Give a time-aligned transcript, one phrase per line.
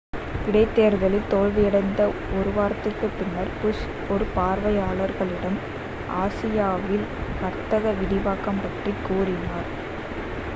[0.45, 2.01] இடைதேர்தலில் தோல்வியடைந்த
[2.33, 3.83] ஒரு வாரத்திற்குப் பின்னர் புஷ்
[4.09, 5.59] ஒரு பார்வையாளர்களிடம்
[6.17, 7.07] ஆசியாவில்
[7.41, 9.71] வர்த்தக விரிவாக்கம் பற்றி கூறினார்